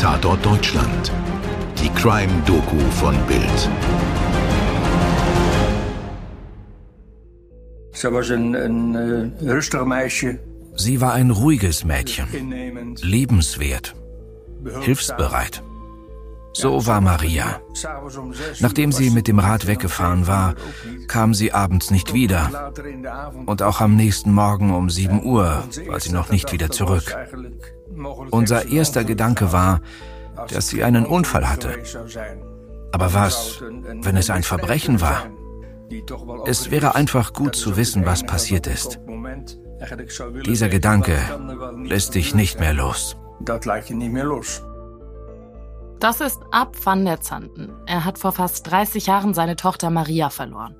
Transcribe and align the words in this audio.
Tatort 0.00 0.42
Deutschland. 0.42 1.12
Die 1.78 1.90
Crime-Doku 1.90 2.78
von 2.90 3.14
Bild. 3.26 3.68
Sie 10.74 11.00
war 11.02 11.12
ein 11.12 11.30
ruhiges 11.30 11.84
Mädchen, 11.84 12.26
lebenswert, 13.02 13.94
hilfsbereit. 14.80 15.62
So 16.52 16.86
war 16.86 17.00
Maria. 17.00 17.60
Nachdem 18.60 18.92
sie 18.92 19.10
mit 19.10 19.28
dem 19.28 19.38
Rad 19.38 19.66
weggefahren 19.66 20.26
war, 20.26 20.54
kam 21.06 21.34
sie 21.34 21.52
abends 21.52 21.90
nicht 21.90 22.12
wieder. 22.12 22.72
Und 23.46 23.62
auch 23.62 23.80
am 23.80 23.96
nächsten 23.96 24.32
Morgen 24.32 24.74
um 24.74 24.90
7 24.90 25.24
Uhr 25.24 25.64
war 25.88 26.00
sie 26.00 26.12
noch 26.12 26.30
nicht 26.30 26.52
wieder 26.52 26.70
zurück. 26.70 27.16
Unser 28.30 28.68
erster 28.68 29.04
Gedanke 29.04 29.52
war, 29.52 29.80
dass 30.48 30.68
sie 30.68 30.82
einen 30.82 31.06
Unfall 31.06 31.48
hatte. 31.48 31.76
Aber 32.92 33.14
was, 33.14 33.62
wenn 34.02 34.16
es 34.16 34.30
ein 34.30 34.42
Verbrechen 34.42 35.00
war? 35.00 35.26
Es 36.46 36.70
wäre 36.70 36.94
einfach 36.94 37.32
gut 37.32 37.56
zu 37.56 37.76
wissen, 37.76 38.06
was 38.06 38.24
passiert 38.24 38.66
ist. 38.66 39.00
Dieser 40.44 40.68
Gedanke 40.68 41.16
lässt 41.84 42.14
dich 42.14 42.34
nicht 42.34 42.60
mehr 42.60 42.74
los. 42.74 43.16
Das 43.40 43.64
ist 46.20 46.40
Ab 46.50 46.76
van 46.82 47.04
der 47.04 47.20
Zanten. 47.20 47.72
Er 47.86 48.06
hat 48.06 48.18
vor 48.18 48.32
fast 48.32 48.66
30 48.70 49.06
Jahren 49.06 49.34
seine 49.34 49.54
Tochter 49.54 49.90
Maria 49.90 50.30
verloren. 50.30 50.74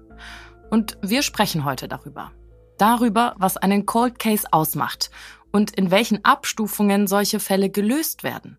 Und 0.70 0.96
wir 1.02 1.22
sprechen 1.22 1.64
heute 1.64 1.88
darüber. 1.88 2.32
Darüber, 2.78 3.34
was 3.36 3.58
einen 3.58 3.84
Cold 3.84 4.18
Case 4.18 4.46
ausmacht 4.50 5.10
und 5.52 5.72
in 5.72 5.90
welchen 5.90 6.24
Abstufungen 6.24 7.06
solche 7.06 7.38
Fälle 7.38 7.68
gelöst 7.68 8.22
werden. 8.22 8.56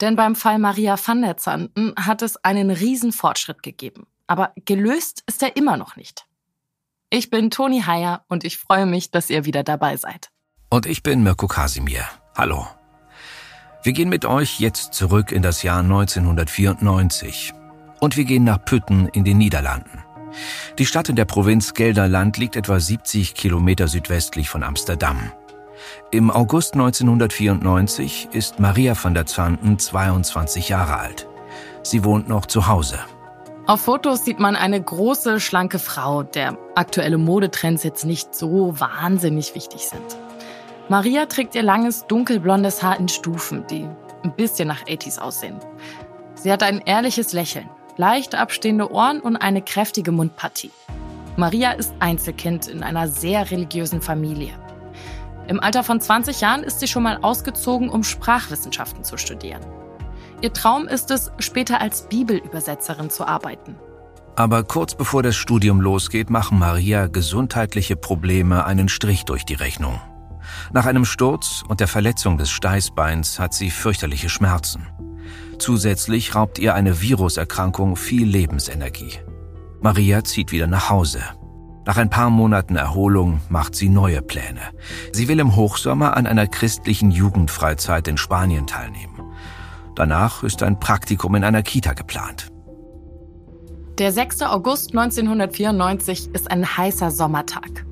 Denn 0.00 0.16
beim 0.16 0.34
Fall 0.34 0.58
Maria 0.58 0.96
van 0.96 1.20
der 1.20 1.36
Zanten 1.36 1.94
hat 1.96 2.22
es 2.22 2.42
einen 2.42 2.70
riesen 2.70 3.12
Fortschritt 3.12 3.62
gegeben. 3.62 4.06
Aber 4.26 4.52
gelöst 4.64 5.24
ist 5.26 5.42
er 5.42 5.56
immer 5.56 5.76
noch 5.76 5.96
nicht. 5.96 6.26
Ich 7.10 7.28
bin 7.28 7.50
Toni 7.50 7.82
Heyer 7.82 8.24
und 8.28 8.44
ich 8.44 8.56
freue 8.56 8.86
mich, 8.86 9.10
dass 9.10 9.28
ihr 9.28 9.44
wieder 9.44 9.62
dabei 9.62 9.98
seid. 9.98 10.30
Und 10.70 10.86
ich 10.86 11.02
bin 11.02 11.22
Mirko 11.22 11.46
Kasimir. 11.46 12.04
Hallo. 12.34 12.66
Wir 13.86 13.92
gehen 13.92 14.08
mit 14.08 14.24
euch 14.24 14.58
jetzt 14.58 14.94
zurück 14.94 15.30
in 15.30 15.42
das 15.42 15.62
Jahr 15.62 15.78
1994. 15.78 17.54
Und 18.00 18.16
wir 18.16 18.24
gehen 18.24 18.42
nach 18.42 18.64
Pütten 18.64 19.06
in 19.10 19.22
den 19.22 19.38
Niederlanden. 19.38 20.02
Die 20.76 20.86
Stadt 20.86 21.08
in 21.08 21.14
der 21.14 21.24
Provinz 21.24 21.72
Gelderland 21.72 22.36
liegt 22.36 22.56
etwa 22.56 22.80
70 22.80 23.34
Kilometer 23.36 23.86
südwestlich 23.86 24.48
von 24.48 24.64
Amsterdam. 24.64 25.30
Im 26.10 26.32
August 26.32 26.74
1994 26.74 28.30
ist 28.32 28.58
Maria 28.58 28.96
van 29.00 29.14
der 29.14 29.26
Zanten 29.26 29.78
22 29.78 30.68
Jahre 30.68 30.96
alt. 30.96 31.28
Sie 31.84 32.02
wohnt 32.02 32.28
noch 32.28 32.46
zu 32.46 32.66
Hause. 32.66 32.98
Auf 33.68 33.82
Fotos 33.82 34.24
sieht 34.24 34.40
man 34.40 34.56
eine 34.56 34.82
große, 34.82 35.38
schlanke 35.38 35.78
Frau, 35.78 36.24
der 36.24 36.58
aktuelle 36.74 37.18
Modetrends 37.18 37.84
jetzt 37.84 38.04
nicht 38.04 38.34
so 38.34 38.80
wahnsinnig 38.80 39.54
wichtig 39.54 39.82
sind. 39.82 40.25
Maria 40.88 41.26
trägt 41.26 41.56
ihr 41.56 41.64
langes, 41.64 42.06
dunkelblondes 42.06 42.80
Haar 42.80 43.00
in 43.00 43.08
Stufen, 43.08 43.66
die 43.66 43.88
ein 44.22 44.36
bisschen 44.36 44.68
nach 44.68 44.84
80s 44.84 45.18
aussehen. 45.18 45.58
Sie 46.36 46.52
hat 46.52 46.62
ein 46.62 46.78
ehrliches 46.78 47.32
Lächeln, 47.32 47.68
leicht 47.96 48.36
abstehende 48.36 48.92
Ohren 48.92 49.20
und 49.20 49.36
eine 49.36 49.62
kräftige 49.62 50.12
Mundpartie. 50.12 50.70
Maria 51.36 51.72
ist 51.72 51.92
Einzelkind 51.98 52.68
in 52.68 52.84
einer 52.84 53.08
sehr 53.08 53.50
religiösen 53.50 54.00
Familie. 54.00 54.52
Im 55.48 55.58
Alter 55.58 55.82
von 55.82 56.00
20 56.00 56.40
Jahren 56.40 56.62
ist 56.62 56.78
sie 56.78 56.86
schon 56.86 57.02
mal 57.02 57.18
ausgezogen, 57.20 57.88
um 57.88 58.04
Sprachwissenschaften 58.04 59.02
zu 59.02 59.16
studieren. 59.16 59.66
Ihr 60.40 60.52
Traum 60.52 60.86
ist 60.86 61.10
es, 61.10 61.32
später 61.38 61.80
als 61.80 62.08
Bibelübersetzerin 62.08 63.10
zu 63.10 63.26
arbeiten. 63.26 63.74
Aber 64.36 64.62
kurz 64.62 64.94
bevor 64.94 65.24
das 65.24 65.34
Studium 65.34 65.80
losgeht, 65.80 66.30
machen 66.30 66.60
Maria 66.60 67.08
gesundheitliche 67.08 67.96
Probleme 67.96 68.66
einen 68.66 68.88
Strich 68.88 69.24
durch 69.24 69.44
die 69.44 69.54
Rechnung. 69.54 70.00
Nach 70.72 70.86
einem 70.86 71.04
Sturz 71.04 71.62
und 71.66 71.80
der 71.80 71.88
Verletzung 71.88 72.38
des 72.38 72.50
Steißbeins 72.50 73.38
hat 73.38 73.54
sie 73.54 73.70
fürchterliche 73.70 74.28
Schmerzen. 74.28 74.86
Zusätzlich 75.58 76.34
raubt 76.34 76.58
ihr 76.58 76.74
eine 76.74 77.00
Viruserkrankung 77.00 77.96
viel 77.96 78.26
Lebensenergie. 78.26 79.12
Maria 79.80 80.24
zieht 80.24 80.52
wieder 80.52 80.66
nach 80.66 80.90
Hause. 80.90 81.22
Nach 81.86 81.96
ein 81.96 82.10
paar 82.10 82.30
Monaten 82.30 82.74
Erholung 82.76 83.40
macht 83.48 83.76
sie 83.76 83.88
neue 83.88 84.20
Pläne. 84.20 84.60
Sie 85.12 85.28
will 85.28 85.38
im 85.38 85.54
Hochsommer 85.54 86.16
an 86.16 86.26
einer 86.26 86.48
christlichen 86.48 87.12
Jugendfreizeit 87.12 88.08
in 88.08 88.16
Spanien 88.16 88.66
teilnehmen. 88.66 89.22
Danach 89.94 90.42
ist 90.42 90.62
ein 90.62 90.80
Praktikum 90.80 91.36
in 91.36 91.44
einer 91.44 91.62
Kita 91.62 91.92
geplant. 91.92 92.48
Der 93.98 94.12
6. 94.12 94.42
August 94.42 94.90
1994 94.90 96.34
ist 96.34 96.50
ein 96.50 96.76
heißer 96.76 97.10
Sommertag. 97.10 97.85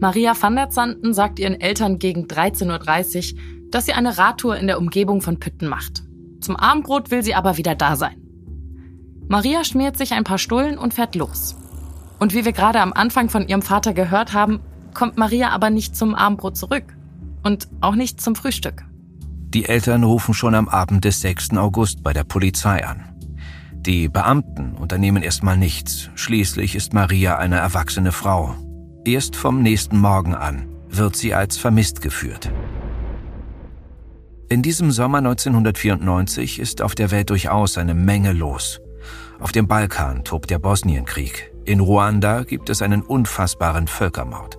Maria 0.00 0.32
van 0.40 0.56
der 0.56 0.70
Zanten 0.70 1.12
sagt 1.12 1.38
ihren 1.38 1.60
Eltern 1.60 1.98
gegen 1.98 2.24
13.30 2.24 3.34
Uhr, 3.34 3.40
dass 3.70 3.84
sie 3.84 3.92
eine 3.92 4.16
Radtour 4.16 4.56
in 4.56 4.66
der 4.66 4.78
Umgebung 4.78 5.20
von 5.20 5.38
Pütten 5.38 5.68
macht. 5.68 6.04
Zum 6.40 6.56
Abendbrot 6.56 7.10
will 7.10 7.22
sie 7.22 7.34
aber 7.34 7.58
wieder 7.58 7.74
da 7.74 7.96
sein. 7.96 8.16
Maria 9.28 9.62
schmiert 9.62 9.98
sich 9.98 10.12
ein 10.12 10.24
paar 10.24 10.38
Stullen 10.38 10.78
und 10.78 10.94
fährt 10.94 11.14
los. 11.14 11.54
Und 12.18 12.34
wie 12.34 12.46
wir 12.46 12.52
gerade 12.52 12.80
am 12.80 12.94
Anfang 12.94 13.28
von 13.28 13.46
ihrem 13.46 13.60
Vater 13.60 13.92
gehört 13.92 14.32
haben, 14.32 14.60
kommt 14.94 15.18
Maria 15.18 15.50
aber 15.50 15.68
nicht 15.68 15.94
zum 15.94 16.14
Abendbrot 16.14 16.56
zurück. 16.56 16.84
Und 17.42 17.68
auch 17.82 17.94
nicht 17.94 18.22
zum 18.22 18.34
Frühstück. 18.34 18.84
Die 19.54 19.66
Eltern 19.66 20.04
rufen 20.04 20.32
schon 20.32 20.54
am 20.54 20.68
Abend 20.68 21.04
des 21.04 21.20
6. 21.20 21.56
August 21.58 22.02
bei 22.02 22.14
der 22.14 22.24
Polizei 22.24 22.86
an. 22.86 23.04
Die 23.72 24.08
Beamten 24.08 24.76
unternehmen 24.76 25.22
erstmal 25.22 25.58
nichts. 25.58 26.08
Schließlich 26.14 26.74
ist 26.74 26.94
Maria 26.94 27.36
eine 27.36 27.56
erwachsene 27.56 28.12
Frau 28.12 28.54
Erst 29.06 29.34
vom 29.34 29.62
nächsten 29.62 29.98
Morgen 29.98 30.34
an 30.34 30.68
wird 30.90 31.16
sie 31.16 31.32
als 31.32 31.56
vermisst 31.56 32.02
geführt. 32.02 32.52
In 34.50 34.60
diesem 34.60 34.90
Sommer 34.90 35.18
1994 35.18 36.58
ist 36.58 36.82
auf 36.82 36.94
der 36.94 37.10
Welt 37.10 37.30
durchaus 37.30 37.78
eine 37.78 37.94
Menge 37.94 38.32
los. 38.32 38.80
Auf 39.38 39.52
dem 39.52 39.66
Balkan 39.66 40.22
tobt 40.24 40.50
der 40.50 40.58
Bosnienkrieg. 40.58 41.50
In 41.64 41.80
Ruanda 41.80 42.42
gibt 42.42 42.68
es 42.68 42.82
einen 42.82 43.00
unfassbaren 43.00 43.86
Völkermord. 43.86 44.58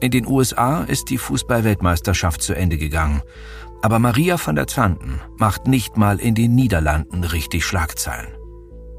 In 0.00 0.10
den 0.10 0.26
USA 0.26 0.82
ist 0.82 1.08
die 1.10 1.18
Fußballweltmeisterschaft 1.18 2.42
zu 2.42 2.54
Ende 2.54 2.78
gegangen. 2.78 3.22
Aber 3.82 4.00
Maria 4.00 4.36
van 4.44 4.56
der 4.56 4.66
Zanten 4.66 5.20
macht 5.36 5.68
nicht 5.68 5.96
mal 5.96 6.18
in 6.18 6.34
den 6.34 6.56
Niederlanden 6.56 7.22
richtig 7.22 7.64
Schlagzeilen. 7.64 8.34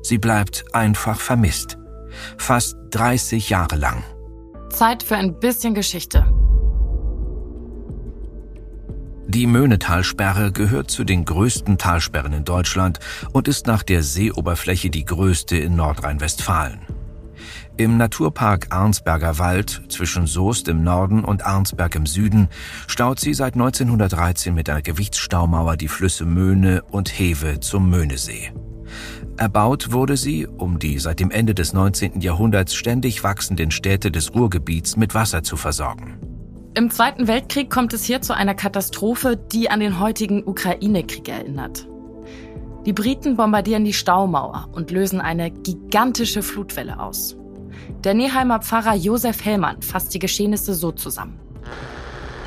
Sie 0.02 0.18
bleibt 0.18 0.64
einfach 0.74 1.20
vermisst. 1.20 1.78
Fast 2.38 2.78
30 2.92 3.50
Jahre 3.50 3.76
lang. 3.76 4.02
Zeit 4.70 5.04
für 5.04 5.16
ein 5.16 5.40
bisschen 5.40 5.74
Geschichte. 5.74 6.26
Die 9.30 9.46
Möhnetalsperre 9.46 10.52
gehört 10.54 10.90
zu 10.90 11.04
den 11.04 11.26
größten 11.26 11.78
Talsperren 11.78 12.32
in 12.32 12.46
Deutschland 12.46 13.00
und 13.34 13.50
ist 13.50 13.68
nach 13.68 13.84
der 13.84 14.02
Seeoberfläche 14.02 14.90
die 14.90 15.04
größte 15.04 15.58
in 15.58 15.76
Nordrhein-Westfalen. 15.76 16.80
Im 17.76 17.98
Naturpark 17.98 18.68
Arnsberger 18.70 19.38
Wald 19.38 19.84
zwischen 19.90 20.28
Soest 20.28 20.68
im 20.68 20.84
Norden 20.84 21.24
und 21.24 21.46
Arnsberg 21.46 21.94
im 21.96 22.06
Süden 22.06 22.48
staut 22.88 23.20
sie 23.20 23.34
seit 23.34 23.54
1913 23.54 24.54
mit 24.54 24.70
einer 24.70 24.82
Gewichtsstaumauer 24.82 25.78
die 25.78 25.88
Flüsse 25.88 26.26
Möhne 26.26 26.82
und 26.90 27.20
Hewe 27.20 27.60
zum 27.60 27.90
Möhnesee. 27.90 28.52
Erbaut 29.38 29.92
wurde 29.92 30.18
sie, 30.18 30.48
um 30.48 30.80
die 30.80 31.00
seit 31.00 31.20
dem 31.20 31.32
Ende 31.32 31.54
des 31.54 31.74
19. 31.74 32.22
Jahrhunderts 32.22 32.76
ständig 32.76 33.24
wachsenden 33.24 33.72
Städte 33.72 34.12
des 34.12 34.34
Ruhrgebiets 34.34 34.98
mit 34.98 35.14
Wasser 35.14 35.44
zu 35.44 35.58
versorgen. 35.58 36.18
Im 36.74 36.92
Zweiten 36.92 37.28
Weltkrieg 37.28 37.70
kommt 37.70 37.94
es 37.94 38.04
hier 38.04 38.22
zu 38.22 38.36
einer 38.36 38.54
Katastrophe, 38.54 39.36
die 39.36 39.70
an 39.70 39.80
den 39.80 40.00
heutigen 40.00 40.44
Ukraine-Krieg 40.46 41.28
erinnert. 41.28 41.88
Die 42.86 42.94
Briten 42.94 43.36
bombardieren 43.36 43.84
die 43.84 43.94
Staumauer 43.94 44.70
und 44.72 44.92
lösen 44.92 45.20
eine 45.20 45.52
gigantische 45.52 46.42
Flutwelle 46.42 47.00
aus. 47.00 47.36
Der 48.04 48.14
Neheimer 48.14 48.60
Pfarrer 48.60 48.96
Josef 48.96 49.44
Hellmann 49.44 49.82
fasst 49.82 50.14
die 50.14 50.20
Geschehnisse 50.20 50.74
so 50.74 50.92
zusammen. 50.92 51.40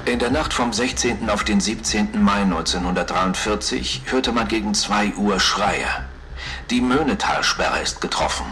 In 0.06 0.18
der 0.18 0.30
Nacht 0.30 0.54
vom 0.54 0.72
16. 0.72 1.28
auf 1.28 1.44
den 1.44 1.60
17. 1.60 2.22
Mai 2.22 2.42
1943 2.42 4.02
hörte 4.06 4.32
man 4.32 4.48
gegen 4.48 4.72
2 4.72 5.14
Uhr 5.16 5.38
Schreie. 5.38 5.84
Die 6.70 6.80
Möhnetalsperre 6.80 7.80
ist 7.80 8.00
getroffen. 8.00 8.46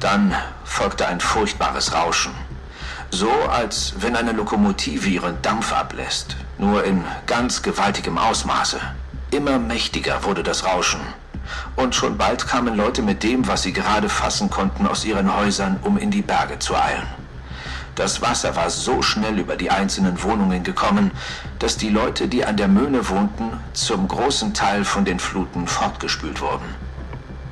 Dann 0.00 0.34
folgte 0.64 1.06
ein 1.06 1.20
furchtbares 1.20 1.94
Rauschen. 1.94 2.32
So, 3.12 3.30
als 3.30 3.94
wenn 3.98 4.16
eine 4.16 4.32
Lokomotive 4.32 5.08
ihren 5.08 5.40
Dampf 5.40 5.72
ablässt, 5.72 6.34
nur 6.58 6.82
in 6.82 7.04
ganz 7.26 7.62
gewaltigem 7.62 8.18
Ausmaße. 8.18 8.80
Immer 9.30 9.60
mächtiger 9.60 10.24
wurde 10.24 10.42
das 10.42 10.64
Rauschen. 10.64 11.00
Und 11.76 11.94
schon 11.94 12.18
bald 12.18 12.48
kamen 12.48 12.74
Leute 12.74 13.02
mit 13.02 13.22
dem, 13.22 13.46
was 13.46 13.62
sie 13.62 13.72
gerade 13.72 14.08
fassen 14.08 14.50
konnten, 14.50 14.88
aus 14.88 15.04
ihren 15.04 15.32
Häusern, 15.32 15.78
um 15.82 15.98
in 15.98 16.10
die 16.10 16.22
Berge 16.22 16.58
zu 16.58 16.74
eilen. 16.74 17.06
Das 17.94 18.20
Wasser 18.20 18.56
war 18.56 18.68
so 18.68 19.00
schnell 19.00 19.38
über 19.38 19.54
die 19.54 19.70
einzelnen 19.70 20.20
Wohnungen 20.24 20.64
gekommen, 20.64 21.12
dass 21.60 21.76
die 21.76 21.90
Leute, 21.90 22.26
die 22.26 22.44
an 22.44 22.56
der 22.56 22.68
Möhne 22.68 23.08
wohnten, 23.08 23.60
zum 23.74 24.08
großen 24.08 24.54
Teil 24.54 24.84
von 24.84 25.04
den 25.04 25.20
Fluten 25.20 25.68
fortgespült 25.68 26.40
wurden. 26.40 26.64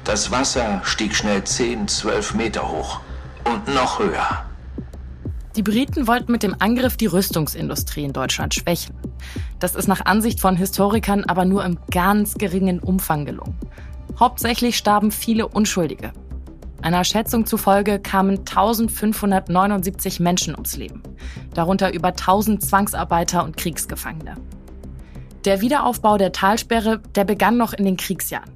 Das 0.05 0.31
Wasser 0.31 0.81
stieg 0.85 1.15
schnell 1.15 1.45
10, 1.45 1.89
12 1.89 2.35
Meter 2.35 2.71
hoch 2.71 3.01
und 3.45 3.75
noch 3.75 3.99
höher. 3.99 4.45
Die 5.57 5.63
Briten 5.63 6.07
wollten 6.07 6.33
mit 6.33 6.43
dem 6.43 6.57
Angriff 6.59 6.97
die 6.97 7.07
Rüstungsindustrie 7.07 8.05
in 8.05 8.13
Deutschland 8.13 8.55
schwächen. 8.55 8.95
Das 9.59 9.75
ist 9.75 9.89
nach 9.89 10.07
Ansicht 10.07 10.41
von 10.41 10.57
Historikern 10.57 11.25
aber 11.25 11.45
nur 11.45 11.65
im 11.65 11.79
ganz 11.91 12.35
geringen 12.35 12.79
Umfang 12.79 13.25
gelungen. 13.25 13.59
Hauptsächlich 14.19 14.77
starben 14.77 15.11
viele 15.11 15.49
Unschuldige. 15.49 16.13
Einer 16.83 17.05
Schätzung 17.05 17.45
zufolge 17.45 17.99
kamen 17.99 18.39
1579 18.39 20.19
Menschen 20.19 20.55
ums 20.55 20.77
Leben, 20.77 21.03
darunter 21.53 21.93
über 21.93 22.09
1000 22.09 22.65
Zwangsarbeiter 22.65 23.45
und 23.45 23.57
Kriegsgefangene. 23.57 24.37
Der 25.45 25.61
Wiederaufbau 25.61 26.17
der 26.17 26.33
Talsperre, 26.33 27.01
der 27.15 27.25
begann 27.25 27.57
noch 27.57 27.73
in 27.73 27.85
den 27.85 27.97
Kriegsjahren. 27.97 28.51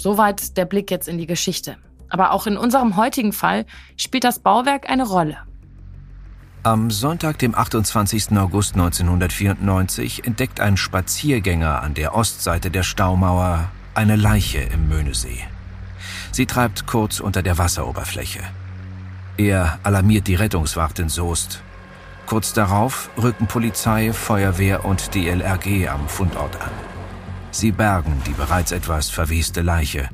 Soweit 0.00 0.56
der 0.56 0.64
Blick 0.64 0.90
jetzt 0.90 1.08
in 1.08 1.18
die 1.18 1.26
Geschichte. 1.26 1.76
Aber 2.08 2.32
auch 2.32 2.46
in 2.46 2.56
unserem 2.56 2.96
heutigen 2.96 3.32
Fall 3.32 3.66
spielt 3.96 4.24
das 4.24 4.38
Bauwerk 4.38 4.88
eine 4.88 5.06
Rolle. 5.06 5.36
Am 6.62 6.90
Sonntag, 6.90 7.38
dem 7.38 7.54
28. 7.54 8.36
August 8.38 8.74
1994, 8.74 10.26
entdeckt 10.26 10.60
ein 10.60 10.76
Spaziergänger 10.76 11.82
an 11.82 11.94
der 11.94 12.14
Ostseite 12.14 12.70
der 12.70 12.82
Staumauer 12.82 13.70
eine 13.94 14.16
Leiche 14.16 14.58
im 14.58 14.88
Möhnesee. 14.88 15.38
Sie 16.32 16.46
treibt 16.46 16.86
kurz 16.86 17.20
unter 17.20 17.42
der 17.42 17.58
Wasseroberfläche. 17.58 18.40
Er 19.36 19.78
alarmiert 19.82 20.26
die 20.26 20.34
Rettungswacht 20.34 20.98
in 20.98 21.08
Soest. 21.08 21.62
Kurz 22.26 22.52
darauf 22.52 23.10
rücken 23.16 23.46
Polizei, 23.46 24.12
Feuerwehr 24.12 24.84
und 24.84 25.14
DLRG 25.14 25.88
am 25.88 26.08
Fundort 26.08 26.60
an. 26.60 26.89
Sie 27.52 27.72
bergen 27.72 28.22
die 28.26 28.32
bereits 28.32 28.72
etwas 28.72 29.10
verweste 29.10 29.62
Leiche. 29.62 30.08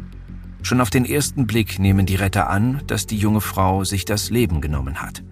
Schon 0.62 0.80
auf 0.80 0.90
den 0.90 1.04
ersten 1.04 1.46
Blick 1.46 1.78
nehmen 1.78 2.06
die 2.06 2.16
Retter 2.16 2.48
an, 2.50 2.82
dass 2.86 3.06
die 3.06 3.18
junge 3.18 3.40
Frau 3.40 3.84
sich 3.84 4.04
das 4.04 4.30
Leben 4.30 4.60
genommen 4.60 5.00
hat. 5.02 5.22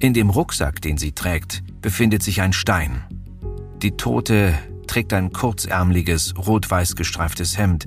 In 0.00 0.14
dem 0.14 0.30
Rucksack, 0.30 0.80
den 0.80 0.96
sie 0.96 1.12
trägt, 1.12 1.62
befindet 1.82 2.22
sich 2.22 2.40
ein 2.40 2.52
Stein. 2.52 3.02
Die 3.82 3.96
Tote 3.96 4.54
trägt 4.86 5.12
ein 5.12 5.32
kurzärmliches, 5.32 6.34
rot-weiß 6.38 6.94
gestreiftes 6.96 7.58
Hemd 7.58 7.86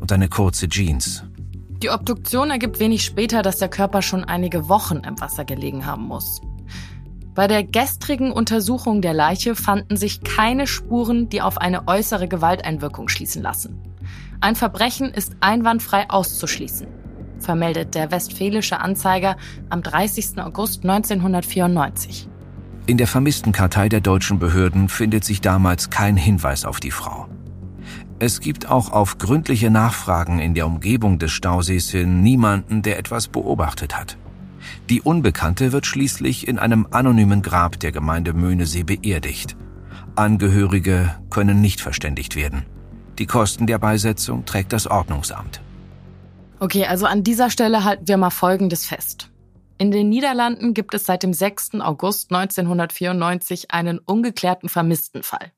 und 0.00 0.12
eine 0.12 0.28
kurze 0.28 0.68
Jeans. 0.68 1.24
Die 1.82 1.90
Obduktion 1.90 2.50
ergibt 2.50 2.80
wenig 2.80 3.04
später, 3.04 3.42
dass 3.42 3.58
der 3.58 3.68
Körper 3.68 4.02
schon 4.02 4.24
einige 4.24 4.68
Wochen 4.68 4.98
im 4.98 5.20
Wasser 5.20 5.44
gelegen 5.44 5.86
haben 5.86 6.08
muss. 6.08 6.40
Bei 7.38 7.46
der 7.46 7.62
gestrigen 7.62 8.32
Untersuchung 8.32 9.00
der 9.00 9.14
Leiche 9.14 9.54
fanden 9.54 9.96
sich 9.96 10.24
keine 10.24 10.66
Spuren, 10.66 11.28
die 11.28 11.40
auf 11.40 11.58
eine 11.58 11.86
äußere 11.86 12.26
Gewalteinwirkung 12.26 13.08
schließen 13.08 13.44
lassen. 13.44 13.80
Ein 14.40 14.56
Verbrechen 14.56 15.14
ist 15.14 15.36
einwandfrei 15.38 16.10
auszuschließen, 16.10 16.88
vermeldet 17.38 17.94
der 17.94 18.10
Westfälische 18.10 18.80
Anzeiger 18.80 19.36
am 19.70 19.84
30. 19.84 20.40
August 20.40 20.82
1994. 20.82 22.28
In 22.86 22.96
der 22.96 23.06
vermissten 23.06 23.52
Kartei 23.52 23.88
der 23.88 24.00
deutschen 24.00 24.40
Behörden 24.40 24.88
findet 24.88 25.22
sich 25.22 25.40
damals 25.40 25.90
kein 25.90 26.16
Hinweis 26.16 26.64
auf 26.64 26.80
die 26.80 26.90
Frau. 26.90 27.28
Es 28.18 28.40
gibt 28.40 28.68
auch 28.68 28.90
auf 28.90 29.18
gründliche 29.18 29.70
Nachfragen 29.70 30.40
in 30.40 30.54
der 30.54 30.66
Umgebung 30.66 31.20
des 31.20 31.30
Stausees 31.30 31.88
hin 31.88 32.20
niemanden, 32.20 32.82
der 32.82 32.98
etwas 32.98 33.28
beobachtet 33.28 33.96
hat. 33.96 34.18
Die 34.88 35.02
Unbekannte 35.02 35.72
wird 35.72 35.86
schließlich 35.86 36.48
in 36.48 36.58
einem 36.58 36.86
anonymen 36.90 37.42
Grab 37.42 37.78
der 37.80 37.92
Gemeinde 37.92 38.32
Möhnesee 38.32 38.82
beerdigt. 38.82 39.56
Angehörige 40.16 41.14
können 41.30 41.60
nicht 41.60 41.80
verständigt 41.80 42.36
werden. 42.36 42.64
Die 43.18 43.26
Kosten 43.26 43.66
der 43.66 43.78
Beisetzung 43.78 44.44
trägt 44.44 44.72
das 44.72 44.86
Ordnungsamt. 44.86 45.60
Okay, 46.60 46.86
also 46.86 47.06
an 47.06 47.22
dieser 47.22 47.50
Stelle 47.50 47.84
halten 47.84 48.08
wir 48.08 48.16
mal 48.16 48.30
Folgendes 48.30 48.86
fest. 48.86 49.30
In 49.78 49.92
den 49.92 50.08
Niederlanden 50.08 50.74
gibt 50.74 50.92
es 50.94 51.04
seit 51.04 51.22
dem 51.22 51.32
6. 51.32 51.80
August 51.80 52.32
1994 52.32 53.70
einen 53.70 54.00
ungeklärten 54.00 54.68
Vermisstenfall. 54.68 55.52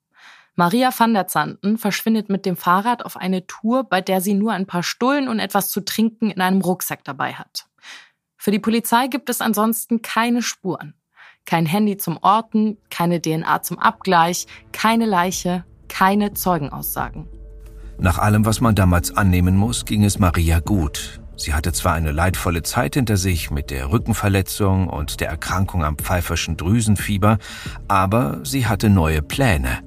Maria 0.56 0.90
van 0.94 1.14
der 1.14 1.26
Zanten 1.26 1.78
verschwindet 1.78 2.28
mit 2.28 2.44
dem 2.44 2.56
Fahrrad 2.56 3.02
auf 3.04 3.16
eine 3.16 3.46
Tour, 3.46 3.84
bei 3.84 4.02
der 4.02 4.20
sie 4.20 4.34
nur 4.34 4.52
ein 4.52 4.66
paar 4.66 4.82
Stullen 4.82 5.28
und 5.28 5.38
etwas 5.38 5.70
zu 5.70 5.80
trinken 5.80 6.30
in 6.30 6.42
einem 6.42 6.60
Rucksack 6.60 7.02
dabei 7.04 7.32
hat. 7.32 7.66
Für 8.42 8.52
die 8.52 8.58
Polizei 8.58 9.08
gibt 9.08 9.28
es 9.28 9.42
ansonsten 9.42 10.00
keine 10.00 10.40
Spuren. 10.40 10.94
Kein 11.44 11.66
Handy 11.66 11.98
zum 11.98 12.16
Orten, 12.22 12.78
keine 12.88 13.20
DNA 13.20 13.60
zum 13.60 13.78
Abgleich, 13.78 14.46
keine 14.72 15.04
Leiche, 15.04 15.66
keine 15.88 16.32
Zeugenaussagen. 16.32 17.28
Nach 17.98 18.16
allem, 18.16 18.46
was 18.46 18.62
man 18.62 18.74
damals 18.74 19.14
annehmen 19.14 19.58
muss, 19.58 19.84
ging 19.84 20.04
es 20.04 20.18
Maria 20.18 20.60
gut. 20.60 21.20
Sie 21.36 21.52
hatte 21.52 21.74
zwar 21.74 21.92
eine 21.92 22.12
leidvolle 22.12 22.62
Zeit 22.62 22.94
hinter 22.94 23.18
sich 23.18 23.50
mit 23.50 23.70
der 23.70 23.92
Rückenverletzung 23.92 24.88
und 24.88 25.20
der 25.20 25.28
Erkrankung 25.28 25.84
am 25.84 25.98
pfeiferschen 25.98 26.56
Drüsenfieber, 26.56 27.36
aber 27.88 28.40
sie 28.42 28.66
hatte 28.66 28.88
neue 28.88 29.20
Pläne. 29.20 29.80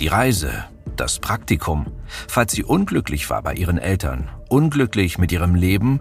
Die 0.00 0.08
Reise, 0.08 0.64
das 0.96 1.20
Praktikum, 1.20 1.86
falls 2.26 2.54
sie 2.54 2.64
unglücklich 2.64 3.30
war 3.30 3.42
bei 3.42 3.54
ihren 3.54 3.78
Eltern, 3.78 4.30
unglücklich 4.48 5.16
mit 5.16 5.30
ihrem 5.30 5.54
Leben, 5.54 6.00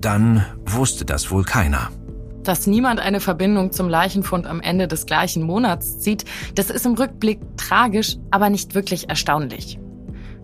dann 0.00 0.44
wusste 0.64 1.04
das 1.04 1.30
wohl 1.30 1.44
keiner. 1.44 1.90
Dass 2.42 2.66
niemand 2.66 3.00
eine 3.00 3.20
Verbindung 3.20 3.72
zum 3.72 3.88
Leichenfund 3.88 4.46
am 4.46 4.60
Ende 4.60 4.86
des 4.86 5.06
gleichen 5.06 5.42
Monats 5.42 5.98
zieht, 5.98 6.24
das 6.54 6.70
ist 6.70 6.86
im 6.86 6.94
Rückblick 6.94 7.40
tragisch, 7.56 8.16
aber 8.30 8.50
nicht 8.50 8.74
wirklich 8.74 9.08
erstaunlich. 9.08 9.78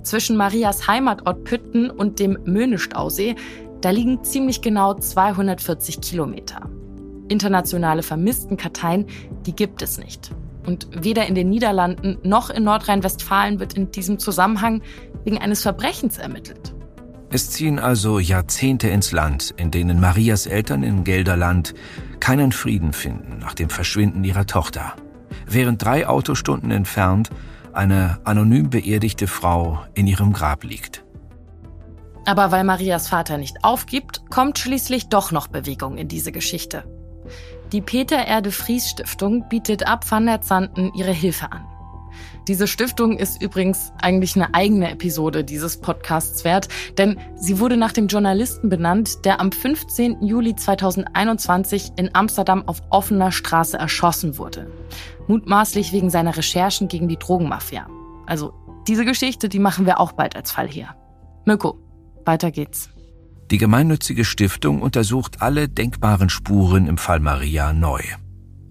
Zwischen 0.03 0.37
Marias 0.37 0.89
Heimatort 0.89 1.45
Pütten 1.45 1.91
und 1.91 2.19
dem 2.19 2.39
Möhnestausee, 2.45 3.37
da 3.81 3.91
liegen 3.91 4.25
ziemlich 4.25 4.61
genau 4.63 4.95
240 4.95 6.01
Kilometer. 6.01 6.69
Internationale 7.29 8.03
Vermisstenkarteien, 8.03 9.07
die 9.47 9.55
gibt 9.55 9.81
es 9.83 9.99
nicht. 9.99 10.33
Und 10.67 10.89
weder 10.93 11.27
in 11.27 11.35
den 11.35 11.51
Niederlanden 11.51 12.19
noch 12.23 12.51
in 12.51 12.65
Nordrhein-Westfalen 12.65 13.61
wird 13.61 13.75
in 13.75 13.91
diesem 13.91 14.19
Zusammenhang 14.19 14.83
wegen 15.25 15.39
eines 15.39 15.63
Verbrechens 15.63 16.19
ermittelt. 16.19 16.75
Es 17.35 17.49
ziehen 17.49 17.79
also 17.79 18.19
Jahrzehnte 18.19 18.89
ins 18.89 19.11
Land, 19.11 19.55
in 19.57 19.71
denen 19.71 19.99
Marias 19.99 20.45
Eltern 20.45 20.83
in 20.83 21.03
Gelderland 21.03 21.73
keinen 22.21 22.53
Frieden 22.53 22.93
finden 22.93 23.39
nach 23.39 23.55
dem 23.55 23.71
Verschwinden 23.71 24.23
ihrer 24.23 24.45
Tochter. 24.45 24.93
Während 25.47 25.83
drei 25.83 26.07
Autostunden 26.07 26.71
entfernt 26.71 27.31
eine 27.73 28.19
anonym 28.25 28.69
beerdigte 28.69 29.27
Frau 29.27 29.81
in 29.95 30.07
ihrem 30.07 30.35
Grab 30.35 30.63
liegt. 30.63 31.05
Aber 32.27 32.53
weil 32.53 32.65
Marias 32.65 33.09
Vater 33.09 33.39
nicht 33.39 33.65
aufgibt, 33.65 34.29
kommt 34.29 34.59
schließlich 34.59 35.09
doch 35.09 35.33
noch 35.33 35.49
Bewegung 35.49 35.97
in 35.97 36.09
diese 36.09 36.33
Geschichte. 36.33 36.85
Die 37.73 37.81
Peter 37.81 38.27
Erde 38.27 38.53
Fries 38.53 38.91
Stiftung 38.91 39.49
bietet 39.49 39.87
ab 39.87 40.05
Van 40.11 40.27
der 40.27 40.43
Zanten 40.43 40.93
ihre 40.93 41.13
Hilfe 41.13 41.51
an. 41.51 41.65
Diese 42.49 42.67
Stiftung 42.67 43.19
ist 43.19 43.41
übrigens 43.41 43.93
eigentlich 44.01 44.35
eine 44.35 44.53
eigene 44.53 44.91
Episode 44.91 45.45
dieses 45.45 45.81
Podcasts 45.81 46.45
wert, 46.45 46.69
denn 46.99 47.19
sie 47.37 47.61
wurde 47.61 47.77
nach 47.77 47.93
dem 47.93 48.09
Journalisten 48.09 48.69
benannt, 48.69 49.25
der 49.25 49.41
am 49.41 49.53
15. 49.53 50.23
Juli 50.23 50.57
2021 50.57 51.93
in 51.97 52.15
Amsterdam 52.15 52.67
auf 52.67 52.83
offener 52.91 53.31
Straße 53.31 53.79
erschossen 53.79 54.39
wurde. 54.39 54.71
Mutmaßlich 55.29 55.93
wegen 55.93 56.11
seiner 56.11 56.37
Recherchen 56.37 56.89
gegen 56.89 57.09
die 57.09 57.19
Drogenmafia. 57.19 57.87
Also 58.27 58.53
diese 58.89 59.05
Geschichte, 59.05 59.49
die 59.49 59.61
machen 59.61 59.87
wir 59.87 60.01
auch 60.01 60.13
bald 60.13 60.35
als 60.35 60.51
Fall 60.51 60.69
hier. 60.69 60.89
Mirko, 61.45 61.79
weiter 62.25 62.51
geht's. 62.51 62.91
Die 63.53 63.59
gemeinnützige 63.59 64.25
Stiftung 64.25 64.83
untersucht 64.83 65.43
alle 65.43 65.69
denkbaren 65.69 66.31
Spuren 66.31 66.87
im 66.87 66.99
Fall 66.99 67.21
Maria 67.21 67.73
neu. 67.73 68.03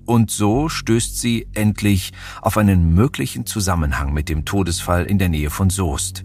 Und 0.06 0.32
so 0.32 0.70
stößt 0.70 1.20
sie 1.20 1.48
endlich 1.54 2.12
auf 2.42 2.58
einen 2.58 2.94
möglichen 2.94 3.46
Zusammenhang 3.46 4.14
mit 4.14 4.30
dem 4.30 4.46
Todesfall 4.46 5.06
in 5.06 5.20
der 5.20 5.30
Nähe 5.30 5.50
von 5.50 5.70
Soest. 5.70 6.24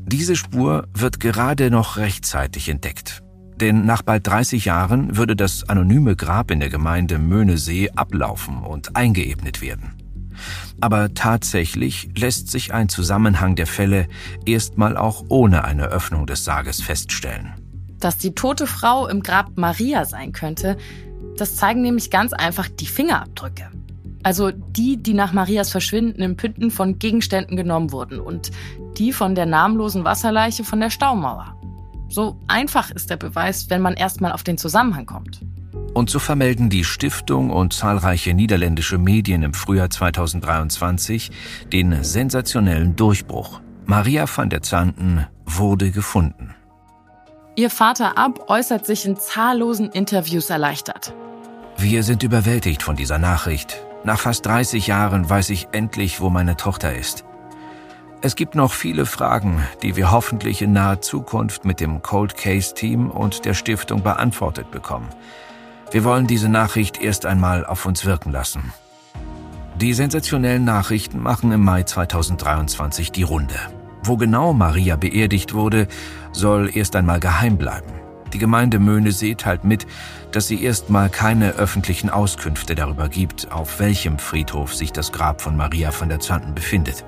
Diese 0.00 0.36
Spur 0.36 0.88
wird 0.94 1.20
gerade 1.20 1.70
noch 1.70 1.96
rechtzeitig 1.96 2.68
entdeckt. 2.68 3.22
Denn 3.56 3.86
nach 3.86 4.02
bald 4.02 4.26
30 4.26 4.66
Jahren 4.66 5.16
würde 5.16 5.34
das 5.34 5.68
anonyme 5.68 6.14
Grab 6.14 6.50
in 6.50 6.60
der 6.60 6.68
Gemeinde 6.68 7.18
Möhnesee 7.18 7.90
ablaufen 7.96 8.58
und 8.58 8.96
eingeebnet 8.96 9.62
werden. 9.62 9.94
Aber 10.80 11.14
tatsächlich 11.14 12.10
lässt 12.16 12.50
sich 12.50 12.74
ein 12.74 12.88
Zusammenhang 12.88 13.56
der 13.56 13.66
Fälle 13.66 14.08
erstmal 14.44 14.96
auch 14.96 15.24
ohne 15.28 15.64
eine 15.64 15.86
Öffnung 15.86 16.26
des 16.26 16.44
Sarges 16.44 16.82
feststellen. 16.82 17.54
Dass 17.98 18.18
die 18.18 18.34
tote 18.34 18.66
Frau 18.66 19.08
im 19.08 19.22
Grab 19.22 19.56
Maria 19.56 20.04
sein 20.04 20.32
könnte, 20.32 20.76
das 21.36 21.56
zeigen 21.56 21.82
nämlich 21.82 22.10
ganz 22.10 22.32
einfach 22.32 22.68
die 22.68 22.86
Fingerabdrücke. 22.86 23.70
Also 24.22 24.50
die, 24.50 24.96
die 24.96 25.14
nach 25.14 25.32
Marias 25.32 25.70
Verschwinden 25.70 26.20
in 26.20 26.36
Pütten 26.36 26.72
von 26.72 26.98
Gegenständen 26.98 27.56
genommen 27.56 27.92
wurden 27.92 28.18
und 28.18 28.50
die 28.98 29.12
von 29.12 29.36
der 29.36 29.46
namenlosen 29.46 30.02
Wasserleiche 30.02 30.64
von 30.64 30.80
der 30.80 30.90
Staumauer. 30.90 31.54
So 32.08 32.36
einfach 32.48 32.90
ist 32.90 33.08
der 33.08 33.18
Beweis, 33.18 33.70
wenn 33.70 33.82
man 33.82 33.94
erstmal 33.94 34.32
auf 34.32 34.42
den 34.42 34.58
Zusammenhang 34.58 35.06
kommt. 35.06 35.42
Und 35.94 36.10
so 36.10 36.18
vermelden 36.18 36.70
die 36.70 36.82
Stiftung 36.82 37.50
und 37.50 37.72
zahlreiche 37.72 38.34
niederländische 38.34 38.98
Medien 38.98 39.44
im 39.44 39.54
Frühjahr 39.54 39.90
2023 39.90 41.30
den 41.72 42.02
sensationellen 42.02 42.96
Durchbruch. 42.96 43.60
Maria 43.84 44.26
van 44.26 44.50
der 44.50 44.62
Zanten 44.62 45.24
wurde 45.44 45.92
gefunden. 45.92 46.55
Ihr 47.58 47.70
Vater 47.70 48.18
Ab 48.18 48.50
äußert 48.50 48.84
sich 48.84 49.06
in 49.06 49.16
zahllosen 49.16 49.90
Interviews 49.90 50.50
erleichtert. 50.50 51.14
Wir 51.78 52.02
sind 52.02 52.22
überwältigt 52.22 52.82
von 52.82 52.96
dieser 52.96 53.18
Nachricht. 53.18 53.82
Nach 54.04 54.20
fast 54.20 54.44
30 54.44 54.86
Jahren 54.86 55.28
weiß 55.28 55.48
ich 55.48 55.68
endlich, 55.72 56.20
wo 56.20 56.28
meine 56.28 56.58
Tochter 56.58 56.94
ist. 56.94 57.24
Es 58.20 58.36
gibt 58.36 58.56
noch 58.56 58.74
viele 58.74 59.06
Fragen, 59.06 59.66
die 59.82 59.96
wir 59.96 60.10
hoffentlich 60.10 60.60
in 60.60 60.74
naher 60.74 61.00
Zukunft 61.00 61.64
mit 61.64 61.80
dem 61.80 62.02
Cold 62.02 62.36
Case 62.36 62.74
Team 62.74 63.10
und 63.10 63.46
der 63.46 63.54
Stiftung 63.54 64.02
beantwortet 64.02 64.70
bekommen. 64.70 65.08
Wir 65.90 66.04
wollen 66.04 66.26
diese 66.26 66.50
Nachricht 66.50 67.00
erst 67.00 67.24
einmal 67.24 67.64
auf 67.64 67.86
uns 67.86 68.04
wirken 68.04 68.32
lassen. 68.32 68.74
Die 69.80 69.94
sensationellen 69.94 70.64
Nachrichten 70.64 71.22
machen 71.22 71.52
im 71.52 71.64
Mai 71.64 71.84
2023 71.84 73.12
die 73.12 73.22
Runde. 73.22 73.58
Wo 74.06 74.16
genau 74.16 74.52
Maria 74.52 74.96
beerdigt 74.96 75.52
wurde, 75.52 75.88
soll 76.32 76.70
erst 76.72 76.94
einmal 76.94 77.18
geheim 77.18 77.56
bleiben. 77.56 77.90
Die 78.32 78.38
Gemeinde 78.38 78.78
Möhnesee 78.78 79.34
teilt 79.34 79.64
mit, 79.64 79.86
dass 80.30 80.46
sie 80.46 80.62
erstmal 80.62 81.08
keine 81.08 81.52
öffentlichen 81.54 82.10
Auskünfte 82.10 82.74
darüber 82.74 83.08
gibt, 83.08 83.50
auf 83.50 83.80
welchem 83.80 84.18
Friedhof 84.18 84.74
sich 84.74 84.92
das 84.92 85.10
Grab 85.10 85.40
von 85.40 85.56
Maria 85.56 85.90
von 85.90 86.08
der 86.08 86.20
Zanten 86.20 86.54
befindet. 86.54 87.04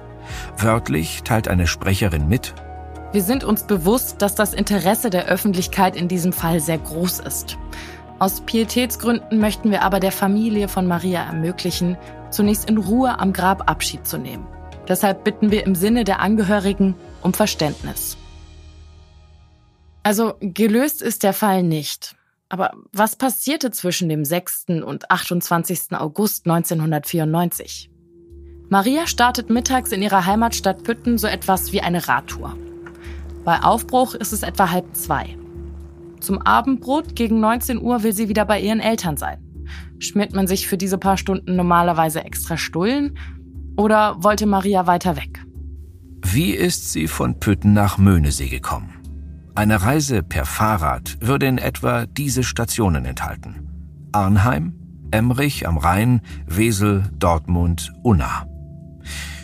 Wörtlich 0.57 1.23
teilt 1.23 1.47
eine 1.49 1.67
Sprecherin 1.67 2.28
mit, 2.28 2.55
wir 3.11 3.23
sind 3.23 3.43
uns 3.43 3.62
bewusst, 3.62 4.21
dass 4.21 4.35
das 4.35 4.52
Interesse 4.52 5.09
der 5.09 5.26
Öffentlichkeit 5.28 5.97
in 5.97 6.09
diesem 6.09 6.35
Fall 6.35 6.61
sehr 6.61 6.76
groß 6.76 7.21
ist. 7.21 7.57
Aus 8.19 8.43
Pietätsgründen 8.43 9.38
möchten 9.38 9.71
wir 9.71 9.81
aber 9.81 9.99
der 9.99 10.12
Familie 10.12 10.69
von 10.69 10.87
Maria 10.87 11.23
ermöglichen, 11.23 11.97
zunächst 12.28 12.69
in 12.69 12.76
Ruhe 12.76 13.19
am 13.19 13.33
Grab 13.33 13.71
Abschied 13.71 14.07
zu 14.07 14.19
nehmen. 14.19 14.47
Deshalb 14.88 15.23
bitten 15.23 15.50
wir 15.50 15.66
im 15.66 15.75
Sinne 15.75 16.04
der 16.04 16.21
Angehörigen 16.21 16.95
um 17.23 17.35
Verständnis. 17.35 18.16
Also 20.02 20.35
gelöst 20.40 21.02
ist 21.02 21.23
der 21.23 21.35
Fall 21.35 21.62
nicht. 21.62 22.16
Aber 22.49 22.73
was 22.92 23.16
passierte 23.16 23.71
zwischen 23.71 24.09
dem 24.09 24.25
6. 24.25 24.66
und 24.83 25.11
28. 25.11 25.92
August 25.92 26.47
1994? 26.47 27.90
Maria 28.71 29.07
startet 29.07 29.50
mittags 29.50 29.92
in 29.92 30.00
ihrer 30.00 30.25
Heimatstadt 30.25 30.83
Pütten 30.83 31.18
so 31.18 31.26
etwas 31.26 31.73
wie 31.73 31.83
eine 31.83 32.09
Radtour. 32.09 32.57
Bei 33.45 33.62
Aufbruch 33.62 34.14
ist 34.14 34.33
es 34.33 34.42
etwa 34.42 34.71
halb 34.71 34.95
zwei. 34.97 35.37
Zum 36.21 36.40
Abendbrot 36.40 37.14
gegen 37.14 37.40
19 37.40 37.80
Uhr 37.80 38.02
will 38.02 38.12
sie 38.12 38.28
wieder 38.28 38.45
bei 38.45 38.61
ihren 38.61 38.80
Eltern 38.80 39.16
sein. 39.18 39.45
Schmiert 39.99 40.33
man 40.33 40.47
sich 40.47 40.66
für 40.66 40.78
diese 40.78 40.99
paar 40.99 41.18
Stunden 41.18 41.57
normalerweise 41.57 42.25
extra 42.25 42.57
Stullen 42.57 43.18
oder 43.78 44.16
wollte 44.23 44.47
Maria 44.47 44.87
weiter 44.87 45.16
weg? 45.16 45.40
Wie 46.20 46.50
ist 46.50 46.92
sie 46.92 47.06
von 47.06 47.38
Pütten 47.38 47.73
nach 47.73 47.97
Möhnesee 47.97 48.49
gekommen? 48.49 48.92
Eine 49.54 49.82
Reise 49.82 50.23
per 50.23 50.44
Fahrrad 50.44 51.16
würde 51.20 51.47
in 51.47 51.58
etwa 51.58 52.06
diese 52.06 52.42
Stationen 52.42 53.04
enthalten. 53.04 53.68
Arnheim, 54.12 54.75
Emmerich 55.11 55.66
am 55.66 55.78
Rhein, 55.78 56.20
Wesel, 56.47 57.04
Dortmund, 57.18 57.92
Unna. 58.02 58.47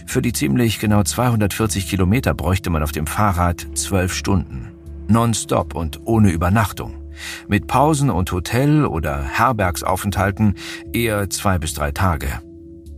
Für 0.06 0.20
die 0.20 0.32
ziemlich 0.32 0.78
genau 0.78 1.02
240 1.02 1.88
Kilometer 1.88 2.34
bräuchte 2.34 2.70
man 2.70 2.82
auf 2.82 2.92
dem 2.92 3.06
Fahrrad 3.06 3.66
zwölf 3.74 4.12
Stunden. 4.12 4.72
Nonstop 5.08 5.74
und 5.74 6.00
ohne 6.04 6.30
Übernachtung. 6.30 6.94
Mit 7.48 7.68
Pausen 7.68 8.10
und 8.10 8.30
Hotel- 8.32 8.84
oder 8.84 9.22
Herbergsaufenthalten 9.22 10.54
eher 10.92 11.30
zwei 11.30 11.58
bis 11.58 11.74
drei 11.74 11.92
Tage. 11.92 12.40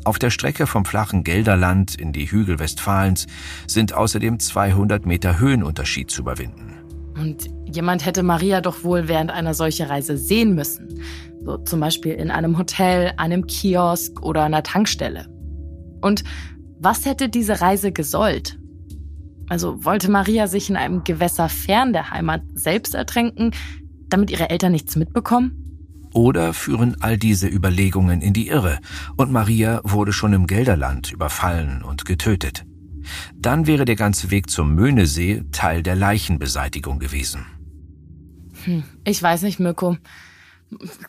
Auf 0.07 0.21
der 0.21 0.31
Strecke 0.31 0.69
vom 0.69 0.85
flachen 0.85 1.25
Gelderland 1.25 1.97
in 1.97 2.13
die 2.13 2.31
Hügel 2.31 2.61
Westfalens 2.61 3.27
sind 3.67 3.93
außerdem 3.93 4.39
200 4.39 5.05
Meter 5.05 5.41
Höhenunterschied 5.41 6.13
zu 6.13 6.23
überwinden. 6.23 6.75
Und 7.21 7.51
jemand 7.65 8.07
hätte 8.07 8.23
Maria 8.23 8.61
doch 8.61 8.85
wohl 8.85 9.09
während 9.09 9.33
einer 9.33 9.53
solchen 9.53 9.89
Reise 9.89 10.17
sehen 10.17 10.55
müssen. 10.55 11.03
So 11.45 11.57
zum 11.57 11.81
Beispiel 11.81 12.13
in 12.13 12.31
einem 12.31 12.57
Hotel, 12.57 13.15
einem 13.17 13.49
Kiosk 13.49 14.23
oder 14.23 14.45
einer 14.45 14.63
Tankstelle. 14.63 15.27
Und 16.01 16.23
was 16.79 17.05
hätte 17.05 17.29
diese 17.29 17.61
Reise 17.61 17.91
gesollt? 17.91 18.61
Also 19.49 19.85
wollte 19.85 20.09
Maria 20.09 20.47
sich 20.47 20.71
in 20.71 20.77
einem 20.77 21.03
Gewässer 21.03 21.49
fern 21.49 21.93
der 21.93 22.13
Heimat 22.13 22.43
selbst 22.55 22.95
ertränken, 22.95 23.51
damit 24.09 24.31
ihre 24.31 24.51
Eltern 24.51 24.71
nichts 24.71 24.95
mitbekommen? 24.95 25.66
Oder 26.17 26.55
führen 26.55 26.97
all 27.03 27.19
diese 27.19 27.47
Überlegungen 27.47 28.23
in 28.23 28.33
die 28.33 28.49
Irre 28.49 28.79
und 29.19 29.31
Maria 29.31 29.83
wurde 29.85 30.15
schon 30.15 30.33
im 30.33 30.47
Gelderland 30.47 31.13
überfallen 31.13 31.83
und 31.83 32.07
getötet. 32.07 32.65
Dann 33.35 33.67
wäre 33.67 33.85
der 33.85 33.97
ganze 33.97 34.31
Weg 34.31 34.49
zum 34.49 34.75
Möhnesee 34.75 35.45
Teil 35.53 35.83
der 35.83 35.95
Leichenbeseitigung 35.95 37.01
gewesen. 37.01 37.45
Hm, 38.65 38.85
ich 39.05 39.23
weiß 39.23 39.43
nicht, 39.43 39.61
Mirko. 39.61 39.99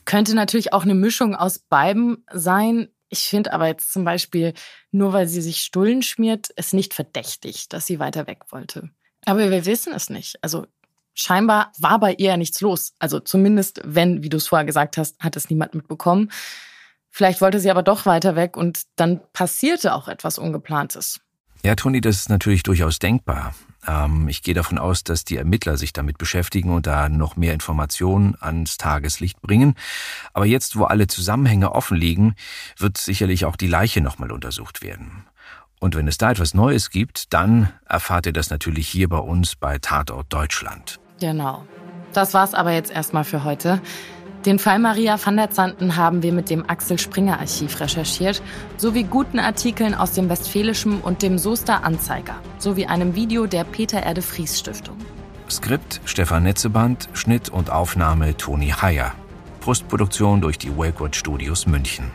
Könnte 0.04 0.36
natürlich 0.36 0.74
auch 0.74 0.84
eine 0.84 0.94
Mischung 0.94 1.36
aus 1.36 1.60
beiden 1.60 2.26
sein. 2.34 2.90
Ich 3.08 3.30
finde 3.30 3.54
aber 3.54 3.68
jetzt 3.68 3.94
zum 3.94 4.04
Beispiel, 4.04 4.56
nur 4.92 5.14
weil 5.14 5.30
sie 5.30 5.42
sich 5.42 5.62
Stullen 5.62 6.02
schmiert, 6.02 6.50
ist 6.58 6.74
nicht 6.74 6.94
verdächtig, 6.94 7.70
dass 7.70 7.86
sie 7.86 8.00
weiter 8.00 8.28
weg 8.28 8.42
wollte. 8.50 8.90
Aber 9.24 9.50
wir 9.50 9.66
wissen 9.66 9.94
es 9.94 10.10
nicht. 10.10 10.36
Also 10.42 10.68
scheinbar 11.18 11.72
war 11.80 12.00
bei 12.00 12.14
ihr 12.14 12.30
ja 12.30 12.38
nichts 12.38 12.62
los. 12.62 12.94
Also 13.00 13.20
zumindest, 13.20 13.82
wenn, 13.84 14.24
wie 14.24 14.30
du 14.30 14.38
es 14.38 14.48
vorher 14.48 14.66
gesagt 14.66 14.98
hast, 14.98 15.20
hat 15.20 15.36
es 15.36 15.50
niemand 15.50 15.74
mitbekommen. 15.74 16.32
Vielleicht 17.10 17.42
wollte 17.42 17.60
sie 17.60 17.72
aber 17.72 17.84
doch 17.84 18.06
weiter 18.06 18.36
weg 18.36 18.56
und 18.56 18.82
dann 18.96 19.20
passierte 19.34 19.94
auch 19.94 20.08
etwas 20.08 20.38
Ungeplantes. 20.38 21.20
Ja, 21.64 21.76
Toni, 21.76 22.00
das 22.00 22.18
ist 22.18 22.30
natürlich 22.30 22.64
durchaus 22.64 23.00
denkbar. 23.00 23.56
Ähm, 23.88 24.28
ich 24.28 24.44
gehe 24.44 24.54
davon 24.54 24.78
aus, 24.78 25.04
dass 25.04 25.26
die 25.26 25.38
Ermittler 25.38 25.78
sich 25.78 25.92
damit 25.92 26.18
beschäftigen 26.18 26.72
und 26.72 26.86
da 26.86 27.10
noch 27.10 27.36
mehr 27.36 27.54
Informationen 27.54 28.36
ans 28.40 28.78
Tageslicht 28.78 29.42
bringen. 29.42 29.76
Aber 30.34 30.46
jetzt, 30.46 30.78
wo 30.78 30.84
alle 30.84 31.08
Zusammenhänge 31.08 31.72
offen 31.72 31.98
liegen, 31.98 32.36
wird 32.78 32.98
sicherlich 32.98 33.46
auch 33.46 33.56
die 33.56 33.68
Leiche 33.68 34.02
nochmal 34.02 34.32
untersucht 34.32 34.84
werden. 34.84 35.26
Und 35.80 35.96
wenn 35.96 36.08
es 36.08 36.18
da 36.18 36.32
etwas 36.32 36.54
Neues 36.54 36.90
gibt, 36.90 37.34
dann 37.34 37.72
erfahrt 37.86 38.28
ihr 38.28 38.34
das 38.34 38.50
natürlich 38.50 38.88
hier 38.88 39.10
bei 39.10 39.20
uns 39.20 39.56
bei 39.56 39.78
Tatort 39.80 40.32
Deutschland. 40.32 41.00
Genau. 41.20 41.64
Das 42.14 42.34
war's 42.34 42.54
aber 42.54 42.72
jetzt 42.72 42.92
erstmal 42.92 43.24
für 43.24 43.44
heute. 43.44 43.82
Den 44.46 44.60
Fall 44.60 44.80
Maria 44.80 45.18
van 45.24 45.36
der 45.36 45.52
Zanten 45.52 45.98
haben 45.98 46.24
wir 46.24 46.32
mit 46.32 46.50
dem 46.50 46.70
Axel 46.70 46.98
Springer 46.98 47.40
Archiv 47.40 47.80
recherchiert, 47.80 48.42
sowie 48.78 49.04
guten 49.04 49.40
Artikeln 49.40 49.94
aus 49.94 50.14
dem 50.14 50.30
Westfälischen 50.30 51.02
und 51.02 51.22
dem 51.22 51.38
Soester 51.38 51.84
Anzeiger, 51.84 52.36
sowie 52.58 52.86
einem 52.86 53.16
Video 53.16 53.46
der 53.46 53.66
Peter 53.66 54.02
Erde 54.02 54.22
Fries 54.22 54.60
Stiftung. 54.60 54.96
Skript 55.50 56.02
Stefan 56.06 56.44
Netzeband, 56.44 57.10
Schnitt 57.14 57.50
und 57.50 57.70
Aufnahme 57.72 58.38
Toni 58.38 58.70
Heyer. 58.70 59.14
Postproduktion 59.60 60.40
durch 60.40 60.58
die 60.58 60.78
Wakewood 60.78 61.16
Studios 61.16 61.66
München. 61.66 62.12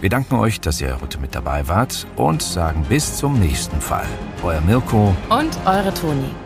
Wir 0.00 0.08
danken 0.08 0.36
euch, 0.36 0.60
dass 0.60 0.80
ihr 0.80 0.98
heute 1.00 1.18
mit 1.18 1.34
dabei 1.34 1.68
wart 1.68 2.06
und 2.16 2.42
sagen 2.42 2.86
bis 2.88 3.16
zum 3.16 3.38
nächsten 3.38 3.80
Fall. 3.80 4.06
Euer 4.42 4.60
Mirko 4.60 5.14
und 5.28 5.58
eure 5.66 5.92
Toni. 5.92 6.45